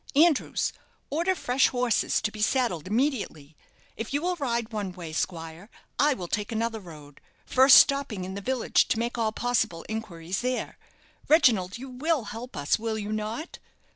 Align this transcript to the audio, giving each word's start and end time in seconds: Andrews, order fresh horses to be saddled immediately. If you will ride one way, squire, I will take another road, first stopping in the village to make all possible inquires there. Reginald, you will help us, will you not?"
Andrews, 0.15 0.73
order 1.11 1.35
fresh 1.35 1.67
horses 1.67 2.23
to 2.23 2.31
be 2.31 2.41
saddled 2.41 2.87
immediately. 2.87 3.55
If 3.95 4.15
you 4.15 4.23
will 4.23 4.35
ride 4.37 4.73
one 4.73 4.93
way, 4.93 5.13
squire, 5.13 5.69
I 5.99 6.15
will 6.15 6.27
take 6.27 6.51
another 6.51 6.79
road, 6.79 7.21
first 7.45 7.77
stopping 7.77 8.25
in 8.25 8.33
the 8.33 8.41
village 8.41 8.87
to 8.87 8.97
make 8.97 9.19
all 9.19 9.31
possible 9.31 9.83
inquires 9.83 10.41
there. 10.41 10.79
Reginald, 11.27 11.77
you 11.77 11.87
will 11.87 12.23
help 12.33 12.57
us, 12.57 12.79
will 12.79 12.97
you 12.97 13.13
not?" 13.13 13.59